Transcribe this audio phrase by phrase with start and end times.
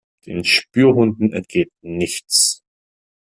[0.25, 2.63] Den Spürhunden entgeht nichts.